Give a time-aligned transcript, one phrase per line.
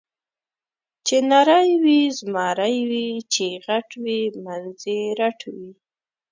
[1.05, 5.71] چې نری وي زمری وي، چې غټ وي منځ یې رټ وي.